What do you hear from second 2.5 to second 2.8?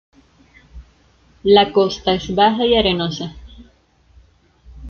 y